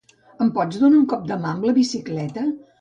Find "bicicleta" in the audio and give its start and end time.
1.79-2.51